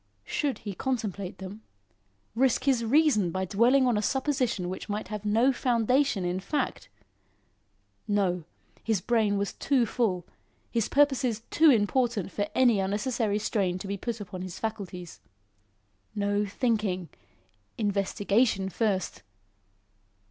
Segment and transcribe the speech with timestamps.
[0.25, 1.61] Should he contemplate them?
[2.33, 6.89] Risk his reason by dwelling on a supposition which might have no foundation in fact?
[8.07, 8.43] No.
[8.83, 10.25] His brain was too full
[10.71, 15.19] his purposes too important for any unnecessary strain to be put upon his faculties.
[16.15, 17.09] No thinking!
[17.77, 19.21] investigation first.